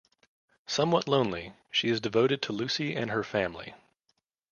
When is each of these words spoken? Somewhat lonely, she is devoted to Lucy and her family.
Somewhat 0.65 1.07
lonely, 1.07 1.53
she 1.69 1.89
is 1.89 2.01
devoted 2.01 2.41
to 2.41 2.53
Lucy 2.53 2.95
and 2.95 3.11
her 3.11 3.23
family. 3.23 3.75